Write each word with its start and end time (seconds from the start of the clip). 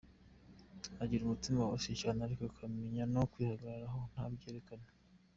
Agira 1.03 1.21
umutima 1.23 1.57
woroshye 1.61 1.93
cyane 2.01 2.19
ariko 2.21 2.41
akamenya 2.49 3.03
no 3.13 3.21
kwihagararaho 3.31 3.99
ntabyerekane. 4.11 4.87